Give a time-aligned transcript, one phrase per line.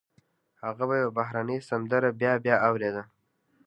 [0.63, 3.03] هغه به يوه بهرنۍ سندره بيا بيا اورېده.